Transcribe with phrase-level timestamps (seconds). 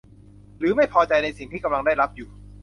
[0.59, 2.29] หรือไม่พอใจในสิ่งที่กำลังได้รับอยู่